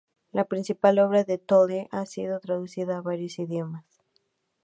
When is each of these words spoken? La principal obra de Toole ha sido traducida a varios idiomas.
La 0.31 0.45
principal 0.45 0.97
obra 0.97 1.23
de 1.25 1.37
Toole 1.37 1.87
ha 1.91 2.07
sido 2.07 2.39
traducida 2.39 2.97
a 2.97 3.01
varios 3.01 3.37
idiomas. 3.37 3.85